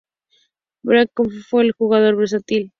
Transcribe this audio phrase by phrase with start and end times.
[0.83, 2.69] Beckenbauer fue un jugador versátil.